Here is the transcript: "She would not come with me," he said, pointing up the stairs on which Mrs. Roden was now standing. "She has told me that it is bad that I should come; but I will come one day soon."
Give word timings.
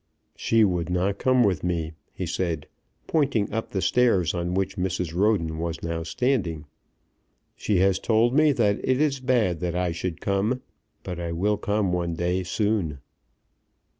"She 0.35 0.63
would 0.63 0.89
not 0.89 1.19
come 1.19 1.43
with 1.43 1.63
me," 1.63 1.93
he 2.11 2.25
said, 2.25 2.65
pointing 3.05 3.53
up 3.53 3.69
the 3.69 3.83
stairs 3.83 4.33
on 4.33 4.55
which 4.55 4.75
Mrs. 4.75 5.13
Roden 5.13 5.59
was 5.59 5.83
now 5.83 6.01
standing. 6.01 6.65
"She 7.55 7.77
has 7.81 7.99
told 7.99 8.33
me 8.33 8.51
that 8.51 8.79
it 8.83 8.99
is 8.99 9.19
bad 9.19 9.59
that 9.59 9.75
I 9.75 9.91
should 9.91 10.19
come; 10.19 10.63
but 11.03 11.19
I 11.19 11.31
will 11.33 11.57
come 11.57 11.93
one 11.93 12.15
day 12.15 12.41
soon." 12.41 12.97